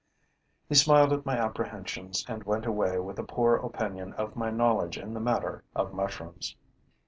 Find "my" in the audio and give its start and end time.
1.27-1.37, 4.35-4.49